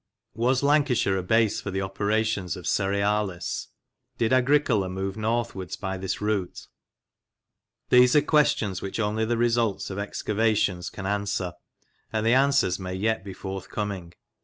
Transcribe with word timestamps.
Was 0.33 0.63
Lancashire 0.63 1.15
a 1.17 1.21
base 1.21 1.61
for 1.61 1.69
the 1.69 1.83
operations 1.83 2.57
of 2.57 2.65
Cerealis? 2.65 3.67
Did 4.17 4.33
Agricola 4.33 4.89
move 4.89 5.15
northwards 5.15 5.75
by 5.75 5.95
this 5.99 6.19
route? 6.19 6.65
These 7.89 8.15
are 8.15 8.23
questions 8.23 8.81
which 8.81 8.99
only 8.99 9.25
the 9.25 9.37
results 9.37 9.91
of 9.91 9.99
excavations 9.99 10.89
can 10.89 11.05
answer, 11.05 11.53
and 12.11 12.25
the 12.25 12.33
answers 12.33 12.79
may 12.79 12.95
yet 12.95 13.23
be 13.23 13.33
forthcoming. 13.33 14.13